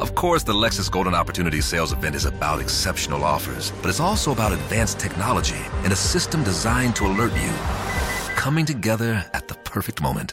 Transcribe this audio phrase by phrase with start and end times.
[0.00, 4.32] Of course, the Lexus Golden Opportunity Sales Event is about exceptional offers, but it's also
[4.32, 7.50] about advanced technology and a system designed to alert you.
[8.34, 10.32] Coming together at the perfect moment.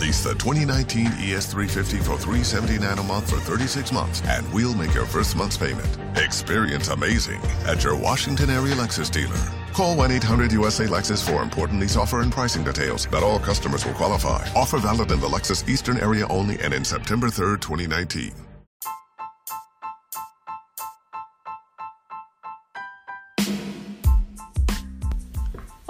[0.00, 5.06] Lease the 2019 ES350 for 379 a month for 36 months, and we'll make your
[5.06, 5.96] first month's payment.
[6.16, 9.38] Experience amazing at your Washington area Lexus dealer.
[9.74, 13.08] Call 1 800 USA Lexus for important lease offer and pricing details.
[13.12, 14.48] Not all customers will qualify.
[14.56, 18.47] Offer valid in the Lexus Eastern area only and in September 3rd, 2019.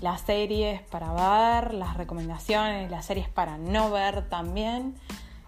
[0.00, 4.94] las series para ver, las recomendaciones, las series para no ver también.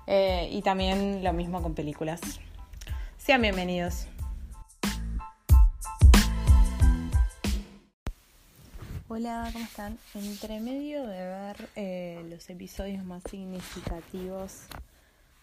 [0.07, 2.21] Eh, y también lo mismo con películas.
[3.17, 4.09] Sean bienvenidos.
[9.09, 9.99] Hola, ¿cómo están?
[10.15, 14.67] Entre medio de ver eh, los episodios más significativos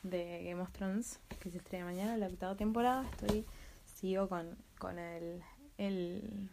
[0.03, 3.45] de Game of Thrones, que se estrena mañana, la octava temporada, estoy
[3.85, 5.41] sigo con, con el,
[5.77, 6.49] el,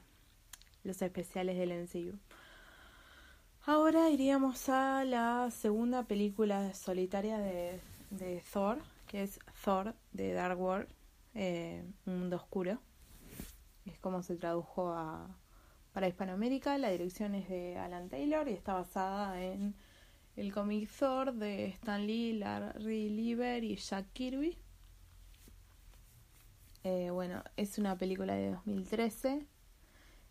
[0.82, 2.18] los especiales del MCU.
[3.66, 7.80] Ahora iríamos a la segunda película solitaria de,
[8.52, 8.76] Thor,
[9.06, 10.86] que es Thor de Dark World,
[11.32, 12.78] eh, Un Mundo Oscuro.
[13.86, 14.94] Es como se tradujo
[15.94, 16.76] para Hispanoamérica.
[16.76, 19.74] La dirección es de Alan Taylor y está basada en
[20.36, 24.58] el cómic Thor de Stan Lee, Larry Lieber y Jack Kirby.
[26.82, 29.46] Eh, bueno, es una película de 2013.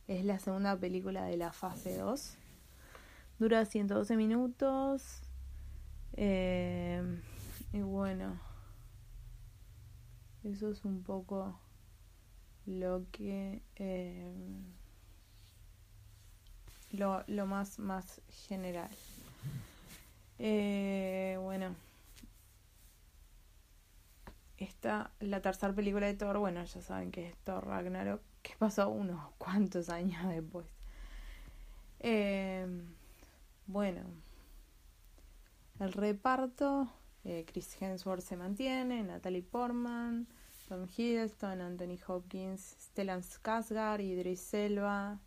[0.07, 2.37] Es la segunda película de la fase 2
[3.39, 5.21] Dura 112 minutos.
[6.13, 7.01] Eh,
[7.73, 8.39] y bueno,
[10.43, 11.59] eso es un poco
[12.65, 13.61] lo que...
[13.75, 14.25] Eh,
[16.91, 18.89] lo, lo, más, más general.
[20.39, 21.75] Eh, bueno.
[24.57, 28.89] Esta, la tercera película de Thor, bueno, ya saben que es Thor Ragnarok, que pasó
[28.89, 30.65] unos cuantos años después.
[31.99, 32.65] Eh,
[33.67, 34.01] bueno,
[35.79, 36.91] el reparto,
[37.23, 40.27] eh, Chris Hemsworth se mantiene, Natalie Portman,
[40.67, 45.19] Tom Hiddleston, Anthony Hopkins, Stellan Skarsgård, Idris Elba.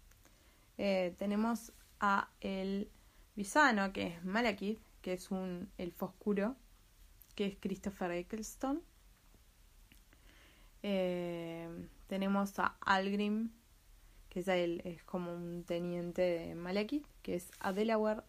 [0.78, 2.90] Eh, tenemos a el
[3.34, 6.56] villano, que es Malekith, que es un elfo oscuro,
[7.34, 8.82] que es Christopher Eccleston.
[10.82, 13.50] Eh, tenemos a Algrim,
[14.44, 18.22] que es, como un teniente de Malekith, que es a Delaware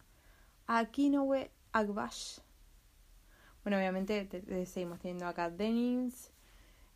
[0.66, 2.38] Akinoue Agbash.
[3.62, 4.26] Bueno, obviamente
[4.64, 6.30] seguimos teniendo acá Dennings.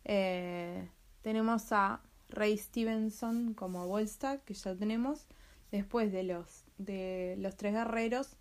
[0.03, 0.89] Eh,
[1.21, 5.27] tenemos a Ray Stevenson como Volstagg, que ya tenemos.
[5.71, 8.35] Después de los, de los tres guerreros,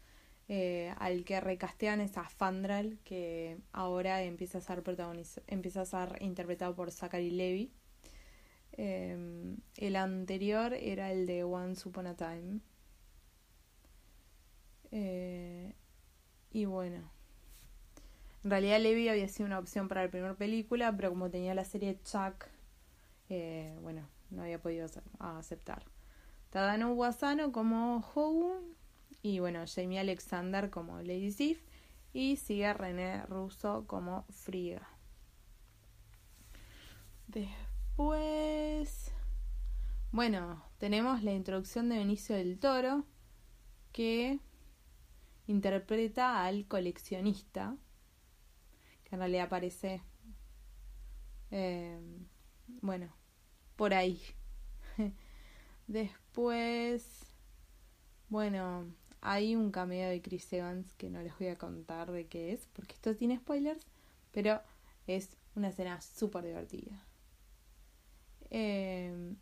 [0.49, 4.83] eh, al que recastean es a Fandral, que ahora empieza a ser
[5.49, 7.73] empieza a ser interpretado por Zachary Levy.
[8.73, 9.32] Em,
[9.83, 12.61] el anterior era el de Once Upon a Time.
[14.93, 15.75] Eh,
[16.53, 17.11] y bueno,
[18.45, 21.65] en realidad Levi había sido una opción para la primera película, pero como tenía la
[21.65, 22.47] serie Chuck,
[23.29, 24.87] eh, bueno, no había podido
[25.19, 25.83] aceptar.
[26.51, 28.77] Tadano Wasano como Hogun
[29.21, 31.61] y bueno, Jamie Alexander como Lady Sif
[32.13, 34.89] y sigue René Russo como Friga.
[37.27, 39.02] Después,
[40.13, 43.07] bueno, tenemos la introducción de Benicio del Toro,
[43.93, 44.41] que
[45.47, 47.77] interpreta al coleccionista,
[49.05, 50.03] que en realidad aparece,
[51.51, 51.99] eh,
[52.83, 53.11] bueno,
[53.77, 54.21] por ahí.
[55.87, 57.25] Después,
[58.29, 62.53] bueno, hay un cameo de Chris Evans que no les voy a contar de qué
[62.53, 63.87] es, porque esto tiene spoilers,
[64.31, 64.61] pero
[65.07, 67.03] es una escena súper divertida.
[68.51, 69.35] Eh,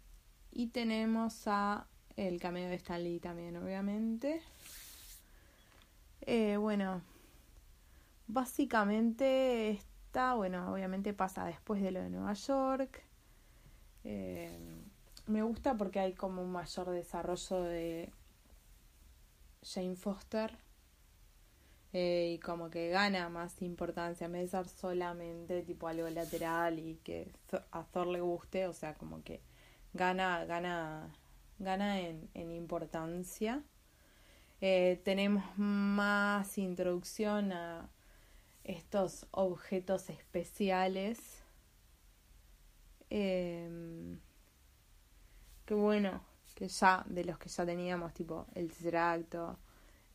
[0.52, 1.86] y tenemos a
[2.16, 4.42] el cameo de Stanley también, obviamente.
[6.22, 7.02] Eh, bueno,
[8.26, 13.02] básicamente está, bueno, obviamente pasa después de lo de Nueva York.
[14.04, 14.58] Eh,
[15.26, 18.12] me gusta porque hay como un mayor desarrollo de
[19.62, 20.56] Jane Foster
[21.92, 27.32] y como que gana más importancia en vez solamente tipo algo lateral y que
[27.72, 29.40] a Thor le guste, o sea, como que
[29.92, 31.14] gana, gana,
[31.58, 33.62] gana en, en importancia.
[34.60, 37.88] Eh, tenemos más introducción a
[38.64, 41.42] estos objetos especiales.
[43.08, 44.18] Eh,
[45.64, 46.22] que bueno,
[46.54, 49.58] que ya, de los que ya teníamos, tipo el Ceracto,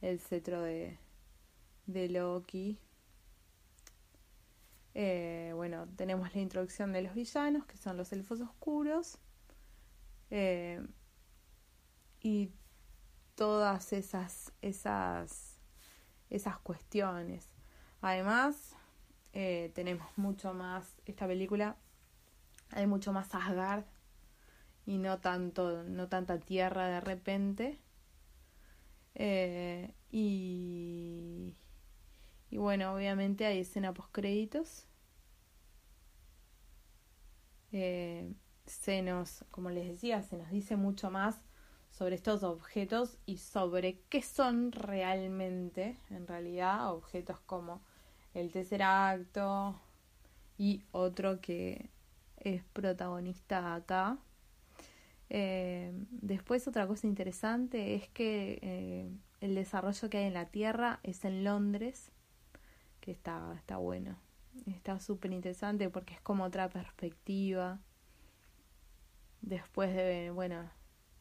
[0.01, 0.97] el cetro de,
[1.87, 2.77] de Loki.
[4.93, 9.17] Eh, bueno, tenemos la introducción de los villanos, que son los elfos oscuros.
[10.37, 10.81] Eh,
[12.19, 12.51] y
[13.35, 15.61] todas esas, esas,
[16.29, 17.49] esas cuestiones.
[18.01, 18.75] Además,
[19.31, 21.77] eh, tenemos mucho más, esta película,
[22.71, 23.85] hay mucho más Asgard
[24.85, 27.79] y no tanto, no tanta tierra de repente.
[29.15, 31.55] Eh, y,
[32.49, 34.87] y bueno, obviamente hay escena post créditos.
[38.65, 41.39] Se nos, como les decía, se nos dice mucho más
[41.91, 47.81] sobre estos objetos y sobre qué son realmente, en realidad, objetos como
[48.33, 49.79] el tercer acto
[50.57, 51.89] y otro que
[52.37, 54.17] es protagonista acá.
[55.29, 59.09] Eh, después otra cosa interesante es que eh,
[59.41, 62.11] el desarrollo que hay en la Tierra es en Londres,
[62.99, 64.17] que está, está bueno,
[64.67, 67.79] está súper interesante porque es como otra perspectiva.
[69.45, 70.71] Después de, bueno,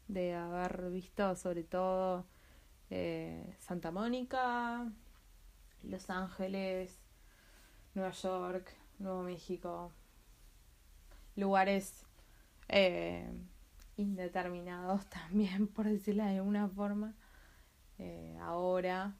[0.08, 2.24] de haber visto sobre todo
[2.88, 4.90] eh, Santa Mónica,
[5.82, 6.98] Los Ángeles,
[7.92, 9.92] Nueva York, Nuevo México,
[11.36, 12.06] lugares
[12.68, 13.30] eh,
[13.98, 17.14] indeterminados también, por decirlo de alguna forma,
[17.98, 19.18] eh, ahora,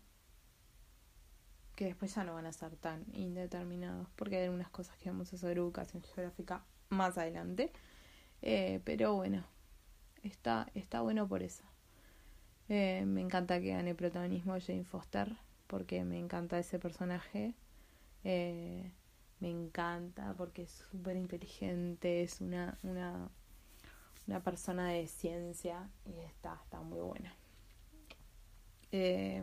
[1.77, 5.31] que después ya no van a ser tan indeterminados, porque hay algunas cosas que vamos
[5.31, 7.71] a hacer educación geográfica más adelante,
[8.45, 9.43] eh, pero bueno,
[10.23, 11.65] está, está bueno por eso.
[12.69, 15.37] Eh, me encanta que gane protagonismo Jane Foster,
[15.67, 17.55] porque me encanta ese personaje.
[18.23, 18.93] Eh,
[19.41, 23.31] me encanta porque es súper inteligente, es una, una,
[24.27, 27.35] una persona de ciencia y está, está muy buena.
[28.93, 29.43] Eh,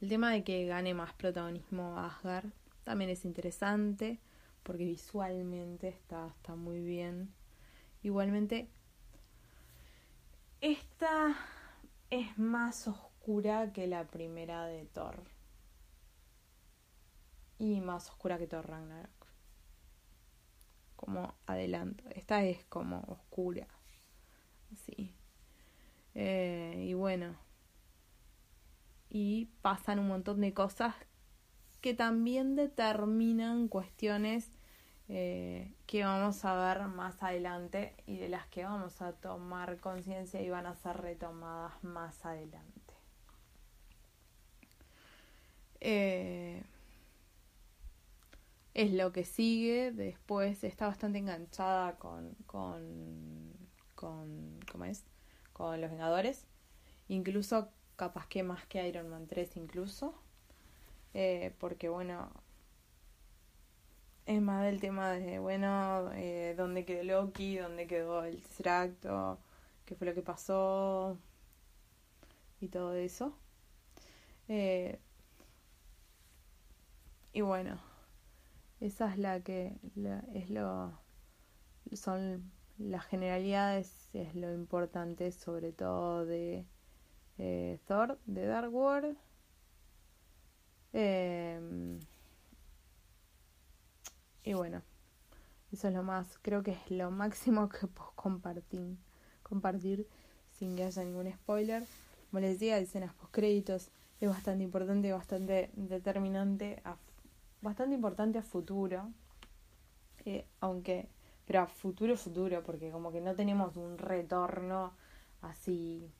[0.00, 2.50] el tema de que gane más protagonismo Asgard
[2.82, 4.18] también es interesante
[4.64, 7.32] porque visualmente está, está muy bien.
[8.04, 8.68] Igualmente
[10.60, 11.36] esta
[12.10, 15.22] es más oscura que la primera de Thor.
[17.58, 19.26] Y más oscura que Thor Ragnarok.
[20.96, 22.04] Como adelanto.
[22.10, 23.66] Esta es como oscura.
[24.72, 25.14] Así.
[26.14, 27.36] Eh, y bueno.
[29.08, 30.94] Y pasan un montón de cosas
[31.80, 34.50] que también determinan cuestiones
[35.08, 40.40] eh, que vamos a ver más adelante y de las que vamos a tomar conciencia
[40.40, 42.94] y van a ser retomadas más adelante.
[45.80, 46.62] Eh,
[48.72, 53.52] es lo que sigue, después está bastante enganchada con, con,
[53.94, 55.04] con, ¿cómo es?
[55.52, 56.46] con los Vengadores,
[57.08, 60.14] incluso capaz que más que Iron Man 3 incluso,
[61.14, 62.30] eh, porque bueno,
[64.26, 69.38] es más del tema de, bueno, eh, dónde quedó Loki, dónde quedó el extracto,
[69.84, 71.18] qué fue lo que pasó
[72.60, 73.36] y todo eso.
[74.48, 74.98] Eh,
[77.32, 77.78] y bueno,
[78.80, 79.76] esa es la que
[80.34, 80.98] es lo
[81.92, 86.64] son las generalidades, es lo importante sobre todo de
[87.38, 89.16] eh, Thor, de Dark World.
[94.44, 94.82] Y bueno,
[95.72, 98.96] eso es lo más, creo que es lo máximo que puedo compartir,
[99.42, 100.06] compartir
[100.50, 101.84] sin que haya ningún spoiler.
[102.30, 106.82] Como les decía, escenas post créditos es bastante importante, bastante determinante,
[107.62, 109.10] bastante importante a futuro.
[110.26, 111.08] Eh, aunque,
[111.46, 114.92] pero a futuro, futuro, porque como que no tenemos un retorno
[115.42, 116.10] así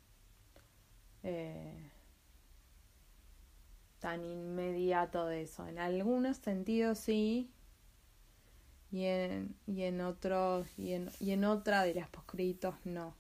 [1.22, 1.90] eh,
[3.98, 5.66] tan inmediato de eso.
[5.66, 7.50] En algunos sentidos sí,
[8.90, 13.14] y en, y en otros y en, y en otra de las poscritos no.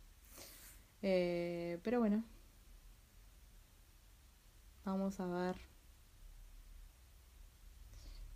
[1.02, 2.24] Eh, pero bueno,
[4.84, 5.56] vamos a ver.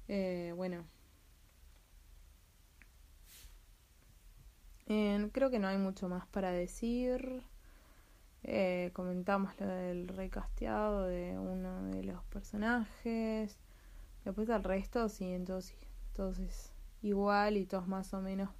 [0.08, 0.84] Eh, bueno,
[4.86, 7.42] eh, creo que no hay mucho más para decir.
[8.44, 13.56] Eh, comentamos lo del recasteado de uno de los personajes.
[14.24, 15.76] Después el resto, sí, entonces,
[16.10, 18.50] entonces igual y todos más o menos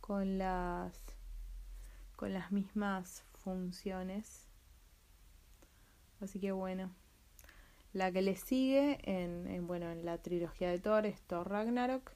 [0.00, 1.00] con las
[2.16, 4.46] con las mismas funciones.
[6.20, 6.90] Así que bueno.
[7.92, 12.10] La que le sigue en, bueno, en la trilogía de Thor es Thor Ragnarok.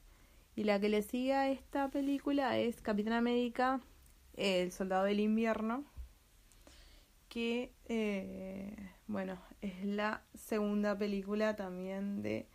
[0.55, 3.79] Y la que le sigue a esta película es Capitán América,
[4.35, 5.85] El Soldado del Invierno.
[7.29, 8.75] Que, eh,
[9.07, 12.49] bueno, es la segunda película también de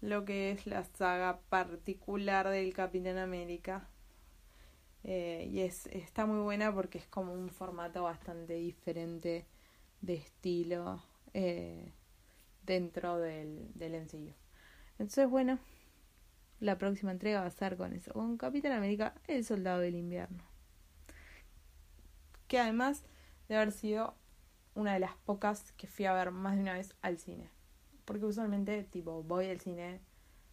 [0.00, 3.88] lo que es la saga particular del Capitán América.
[5.04, 9.46] Eh, y es, está muy buena porque es como un formato bastante diferente
[10.00, 11.02] de estilo.
[11.32, 11.92] Eh,
[12.70, 15.58] dentro del, del Entonces, bueno,
[16.60, 20.44] la próxima entrega va a ser con eso, con Capitán América, el soldado del invierno.
[22.46, 23.04] Que además
[23.48, 24.14] de haber sido
[24.74, 27.50] una de las pocas que fui a ver más de una vez al cine.
[28.10, 30.00] Porque usualmente, tipo, voy al cine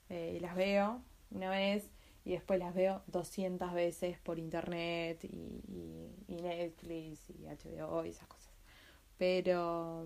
[0.09, 1.89] eh, y las veo una vez
[2.23, 5.63] y después las veo 200 veces por internet y,
[6.27, 8.53] Netflix y HBO y esas cosas.
[9.17, 10.05] Pero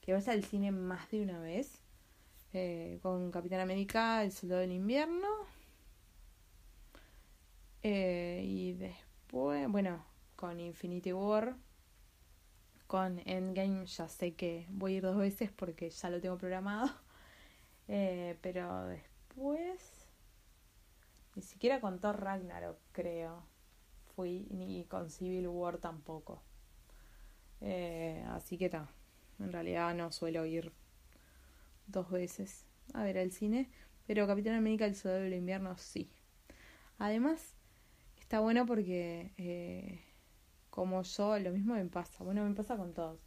[0.00, 1.84] que vas al cine más de una vez.
[2.52, 5.28] Eh, con Capitán América, El Soldado del Invierno.
[7.84, 10.04] Eh, y después, bueno,
[10.34, 11.54] con Infinity War.
[12.86, 16.90] Con Endgame ya sé que voy a ir dos veces porque ya lo tengo programado.
[17.88, 20.08] Eh, pero después...
[21.36, 23.44] Ni siquiera con Thor Ragnarok, creo.
[24.16, 26.42] Fui, ni con Civil War tampoco.
[28.34, 28.88] así que está
[29.38, 30.72] en realidad no suelo ir
[31.86, 32.64] dos veces
[32.94, 33.68] a ver al cine,
[34.06, 36.10] pero Capitán América el Soldado del Invierno sí.
[36.98, 37.54] Además,
[38.18, 40.00] está bueno porque eh,
[40.76, 43.18] como yo, lo mismo me pasa, bueno, me pasa con todos.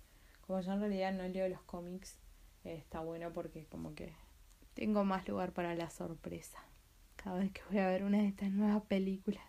[0.42, 2.20] Como yo en realidad no leo los cómics,
[2.64, 4.14] eh, está bueno porque como que
[4.76, 6.64] tengo más lugar para la sorpresa
[7.16, 9.44] cada vez que voy a ver una de estas nuevas películas.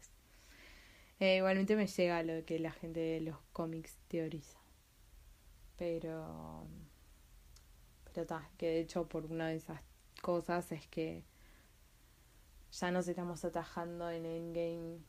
[1.19, 4.59] Eh, igualmente me llega lo que la gente de los cómics teoriza.
[5.76, 6.66] Pero.
[8.04, 9.83] Pero está, que de hecho por una de esas
[10.23, 11.26] cosas es que
[12.73, 15.00] ya nos estamos atajando en Endgame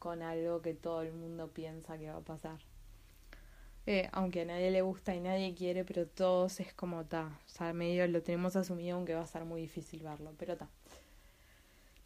[0.00, 2.58] con algo que todo el mundo piensa que va a pasar.
[3.86, 7.38] Eh, aunque a nadie le gusta y nadie quiere, pero todos es como está.
[7.46, 10.68] O sea, medio lo tenemos asumido, aunque va a ser muy difícil verlo, pero está.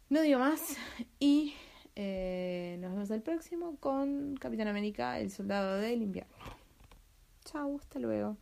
[0.09, 0.77] No digo más
[1.19, 1.53] y
[1.95, 6.35] eh, nos vemos el próximo con Capitán América, el soldado del invierno.
[7.45, 8.37] Chao, hasta luego.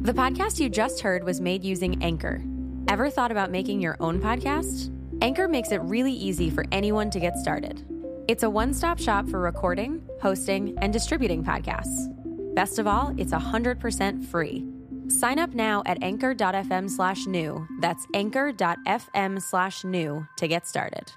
[0.00, 2.40] The podcast you just heard was made using Anchor.
[2.86, 4.90] Ever thought about making your own podcast?
[5.20, 7.84] Anchor makes it really easy for anyone to get started.
[8.28, 12.14] It's a one stop shop for recording, hosting, and distributing podcasts.
[12.54, 14.66] Best of all, it's 100% free.
[15.08, 17.66] Sign up now at anchor.fm slash new.
[17.80, 21.10] That's anchor.fm slash new to get started.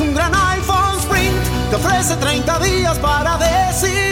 [0.00, 1.44] Un gran iPhone Sprint.
[1.68, 4.11] Te ofrece 30 días para decidir.